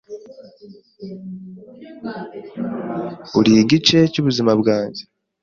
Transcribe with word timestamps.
Uri 3.37 3.51
igice 3.61 3.97
cy’ubuzima 4.11 4.51
bwanjye 4.61 5.03